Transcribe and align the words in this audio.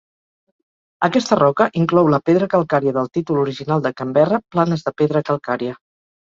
Aquesta 1.07 1.35
roca 1.39 1.67
inclou 1.81 2.09
la 2.13 2.19
pedra 2.29 2.47
calcària 2.53 2.95
del 2.97 3.11
títol 3.19 3.43
original 3.43 3.85
de 3.85 3.93
Canberra 4.01 4.41
"Planes 4.57 4.87
de 4.89 4.95
pedra 5.05 5.25
calcària". 5.31 5.79